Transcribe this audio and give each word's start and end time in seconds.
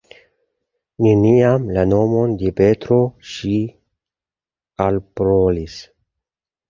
Neniam 1.07 1.67
la 1.75 1.83
nomon 1.91 2.33
de 2.43 2.53
Petro 2.61 2.99
ŝi 3.33 3.53
elparolis. 4.89 5.77